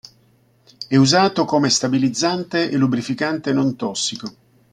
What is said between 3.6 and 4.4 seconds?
tossico.